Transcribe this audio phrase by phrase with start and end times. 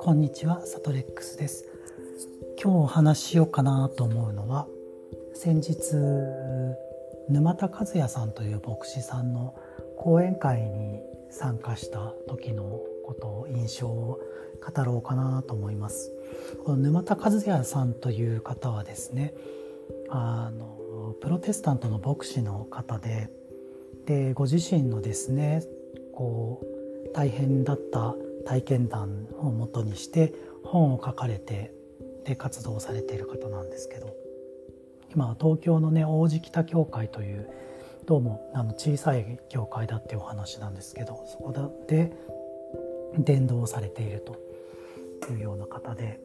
[0.00, 1.66] こんにちはサトレックスです。
[2.60, 4.66] 今日お話ししようかなと思うのは
[5.34, 5.94] 先日
[7.28, 9.54] 沼田和也さんという牧師さんの
[9.96, 12.64] 講演会に参加した時の
[13.06, 14.18] ことを印象を
[14.74, 16.10] 語ろうかなと思います。
[16.64, 19.34] この沼田和也さんという方はですね
[20.10, 23.30] あのプロテスタントの牧師の方で
[24.08, 25.62] でご自身のですね
[26.14, 28.14] こう大変だった
[28.46, 30.32] 体験談をもとにして
[30.64, 31.74] 本を書かれて
[32.24, 34.16] で活動されている方なんですけど
[35.14, 37.50] 今は東京のね王子北教会という
[38.06, 41.52] どうもあの小さい教会だっていうお話なんですけどそこ
[41.86, 42.10] で
[43.18, 44.24] 伝道をされている
[45.20, 46.18] というような方で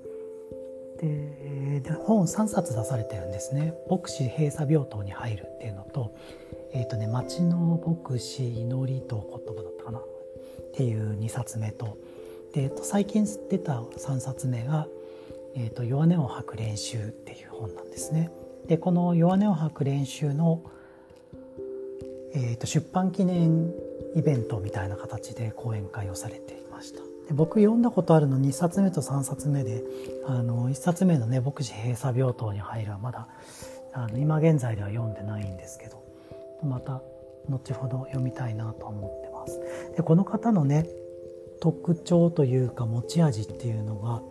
[1.03, 6.13] でで本3冊出されてるんですね「牧師閉鎖病棟に入る」っていうのと
[6.71, 10.03] 「えーとね、町の牧師祈りと言葉」だったかなっ
[10.73, 11.97] ていう2冊目と
[12.53, 14.87] でと最近出た3冊目が
[15.55, 18.31] 「えーと、弱音を吐く練習」っていう本なんですね。
[18.67, 20.61] でこの「弱音を吐く練習の」
[22.35, 23.71] えーと、出版記念
[24.15, 27.12] イベントみたいな形で講演会をされていました。
[27.27, 29.83] で僕読んだことあるの2冊目と3冊目で
[30.27, 33.27] あの1冊目のね「牧師閉鎖病棟に入る」はまだ
[33.93, 36.03] あの今現在では読んでないんですけど
[36.63, 37.01] また
[37.49, 39.59] 後ほど読みたいなと思ってます。
[39.95, 40.87] でこの方のね
[41.59, 44.21] 特徴というか持ち味っていうのが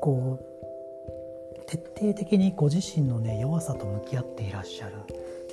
[0.00, 0.48] こう
[1.66, 4.94] 徹底的にご自身のね弱さと向き合っていらっしゃる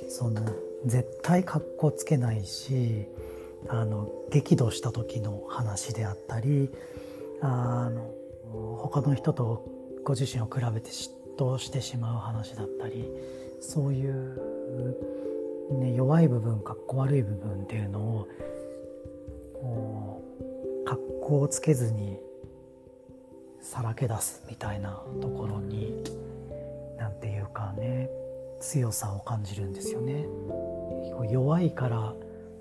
[0.08, 0.40] その
[0.84, 3.08] 絶対かっこつけないし
[3.68, 6.70] あの激怒した時の話であったり
[7.40, 8.10] あの
[8.76, 9.64] 他の人と
[10.04, 13.08] ご自身を比べて嫉妬してしまう話だったり
[13.60, 14.94] そういう、
[15.72, 18.28] ね、弱い部分かっこ悪い部分っていうのを
[19.54, 20.22] こ
[20.84, 22.18] う格好をつけずに
[23.60, 26.04] さらけ出すみたいなところに
[26.98, 28.08] 何て言うかね
[28.60, 30.24] 強さを感じるんですよね。
[31.30, 32.14] 弱いから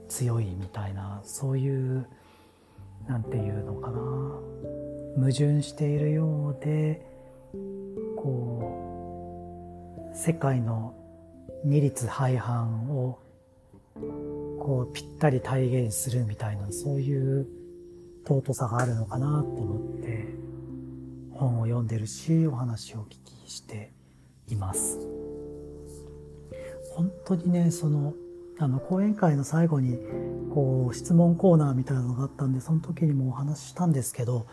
[0.08, 2.08] 強いみたいなそういう
[3.08, 3.98] 何て言うのかな
[5.16, 7.06] 矛盾しているようで
[8.18, 10.94] こう世界の
[11.64, 13.20] 二律背反を
[14.60, 17.48] こうぴったり体現するみたいなそういう
[18.28, 20.26] 尊さがあるのかなと思って
[21.32, 23.92] 本を読んでるしお話をお聞きして
[24.48, 24.98] います。
[26.96, 28.14] 本当にねその
[28.58, 30.00] あの講演会の最後に
[30.54, 34.48] こう質問コーナーみたいなのがあったんでその時にもお話ししたんですけど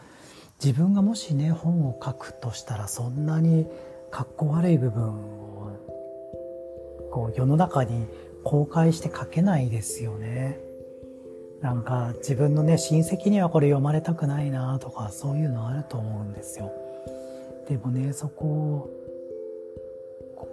[0.62, 3.66] 自分がもしね本を書くとしたらそんなに
[4.10, 5.78] かっこ悪い部分を
[7.12, 8.06] こう世の中に
[8.44, 10.58] 公開して書けないですよね。
[11.60, 16.72] なんか自分のね親戚にはこれ読まれたくないなとかそういうのあると思うんですよ。
[17.69, 18.90] でもねそこ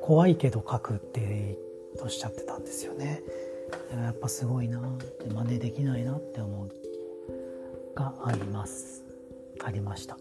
[0.02, 1.58] 怖いけど書くって
[2.02, 3.22] おっしゃってたんですよね。
[3.94, 6.70] やっぱすごいなって真似できないなって思う
[7.96, 9.04] があります
[9.64, 10.18] ありました。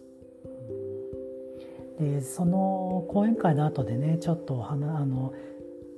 [1.99, 5.33] でその講演会の後でねちょっとあの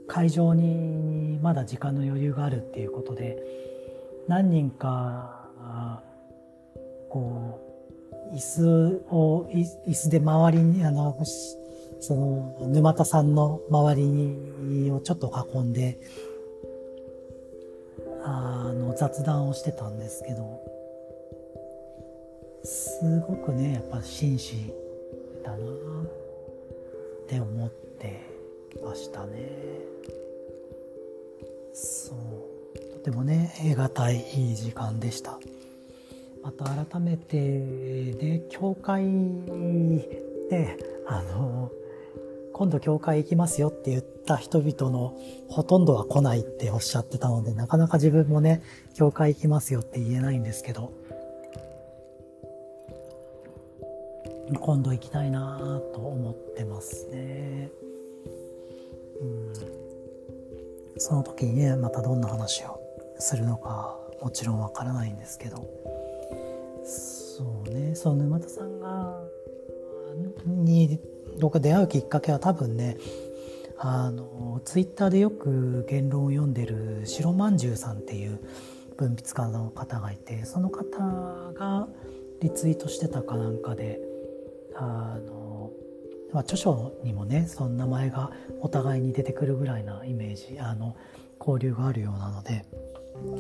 [0.08, 3.38] 会場にまだ時間の余裕があるっていうことで
[4.28, 5.50] 何人か
[7.10, 7.60] こ
[8.32, 11.18] う椅子を椅子で周りにあの
[12.02, 16.00] その沼田さんの周りをちょっと囲んで
[18.24, 20.60] あの雑談をしてたんですけど
[22.64, 24.74] すごくねやっぱ紳士
[25.44, 25.60] だなっ
[27.28, 28.20] て思って
[28.84, 29.50] ましたね。
[31.74, 35.40] そうとてもね得難いいい時間でした
[36.44, 39.04] また改めてね教会
[40.50, 41.72] であの
[42.54, 45.18] 今度教会行きますよって言った人々の
[45.50, 48.62] ほとんどは来ないっておっしゃってたのでなかなか自分もね
[48.94, 50.94] 教会行きますよって言えないんですけど。
[54.60, 57.70] 今度行きたいなと思ってますね。
[59.22, 59.54] うん。
[60.98, 62.80] その時にねまたどんな話を
[63.18, 65.66] するのかもちろんわからないんですけど。
[66.84, 69.22] そうねその沼田さんが
[70.46, 71.00] に
[71.42, 72.98] 僕出会うきっかけは多分ね
[73.78, 78.40] あのツイッターでよく言論を読んでる白まんじゅうさんっていう
[78.96, 81.00] 文筆家の方がいてその方
[81.54, 81.88] が
[82.42, 84.00] リツイートしてたかなんかで
[84.76, 85.72] あの
[86.32, 90.96] まあ、著書にもねその名前がお互いに出てくるぐらいなイメージあの
[91.38, 92.64] 交流があるようなので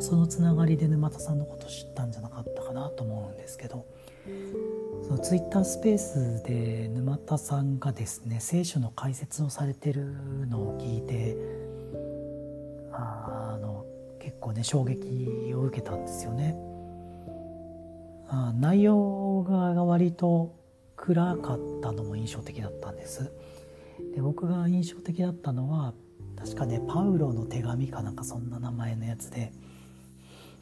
[0.01, 3.85] そのつながりで沼田さんのこと知ったんじゃなかったかなと思うんですけど。
[5.03, 10.13] そのツイッタースペースで沼田さんがですね聖書の解説をされてる
[10.47, 11.37] のを聞いて
[12.93, 13.85] あの
[14.19, 16.55] 結構ね衝撃を受けたんですよね。
[18.29, 20.55] あ内容が割と
[20.95, 23.31] 暗かったのも印象的だったんです。
[24.15, 25.93] で僕が印象的だったのは
[26.37, 29.51] 確かねパウロの手紙かなんかそんな名前のやつで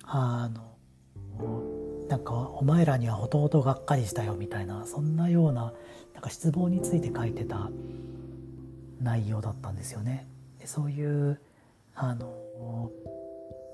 [0.04, 1.79] あの
[2.10, 5.74] なんかお前らにはほとほとがっかりしたよみたいなそんなような
[6.14, 7.70] なんか失望について書いてた
[9.00, 10.28] 内容だったんですよね。
[10.60, 11.40] でそういう
[11.94, 12.92] あの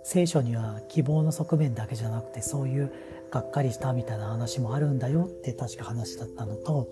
[0.04, 2.92] 聖書には希望の側面だけじゃなくてそういう
[3.32, 6.90] がっかりしたみたいな話もあるんだよって確か話だったのと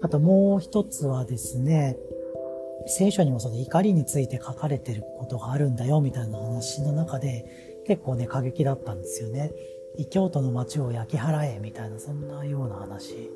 [0.00, 1.96] あともう一つはですね
[2.86, 9.52] 聖書にもその怒りについて書かれてることがあるんだよみたいな話の中で結構ね過激だったんですよね。
[9.98, 13.30] 異教徒の町を焼き払えみたいなそんなような話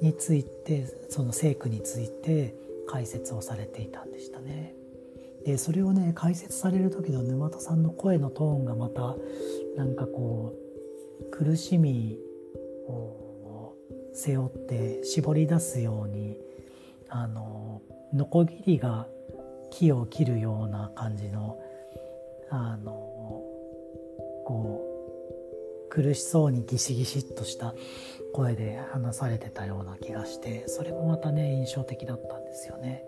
[0.00, 2.54] についてその聖句について
[2.88, 4.74] 解説をされていたんでしたね。
[5.44, 9.16] でそれをね解説される時の沼田さんの声のトーンがまた
[9.76, 12.18] なんかこう苦しみ
[12.86, 13.74] を
[14.12, 16.36] 背負って絞り出すように
[17.08, 17.80] あの
[18.12, 19.06] ノコギリが
[19.70, 21.58] 木を切るような感じの
[22.50, 22.92] あの
[24.44, 24.89] こう
[25.90, 27.74] 苦しそうにギシギシっとした
[28.32, 33.04] 声で話されてたような気がしてそれもまたね印象的だったんですよね。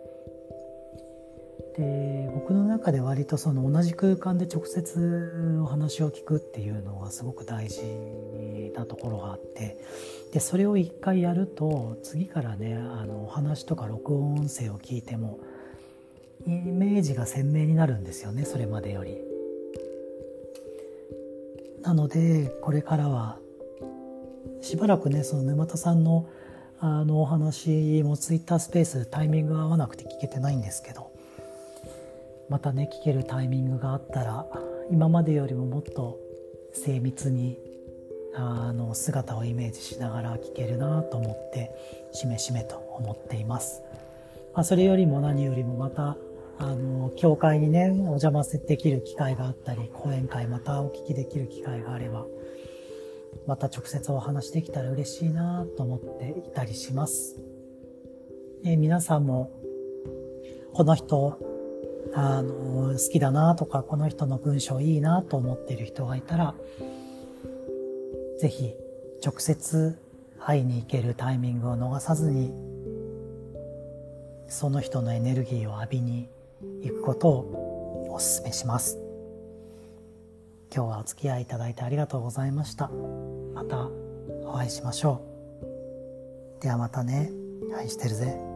[1.77, 7.83] で僕の中で割とその同じ空間で直接お話を聞くっていうのがすごく大事
[8.75, 9.79] なところがあって
[10.33, 15.39] でそれを一回やると次からねあのお話とか録音音声を聞いても
[16.47, 19.32] イメージが鮮明になるんですよねそれまでより。
[21.83, 23.39] なのでこれからは
[24.61, 26.29] しばらくねその沼田さんの
[26.85, 31.13] あのお話もツイッタースペースタイミングが合わなくて聞けてないんですけど
[32.49, 34.47] またね聞けるタイミングがあったら
[34.91, 36.19] 今までよりももっと
[36.73, 37.57] 精密に
[38.35, 41.71] あの姿をイメージしながら聞けるなと思って
[42.13, 43.83] しめしめと思っています。
[44.55, 46.17] まあ、それよりも何よりもまた
[46.59, 52.27] あの教会にねお邪魔できる機会があったり講演会またお聞きできる機会があれば
[53.47, 57.41] また直接お話できたら嬉しいなと思っていたりします。
[58.65, 59.51] え皆さんも
[60.73, 61.39] この人
[62.15, 66.55] あの、好きだなとか、この人の文章いいなと思っている人がいたら、
[68.39, 68.75] ぜひ
[69.25, 69.99] 直接
[70.39, 72.53] 会いに行けるタイミングを逃さずに、
[74.47, 76.29] その人のエネルギーを浴びに
[76.83, 78.99] 行くことをお勧めします。
[80.75, 82.91] 今日はお付き合いいただいてありがとうございました。
[83.55, 83.89] また
[84.45, 85.21] お会いしましょ
[86.59, 86.63] う。
[86.63, 87.31] ではまたね。
[87.77, 88.52] 愛してるぜ。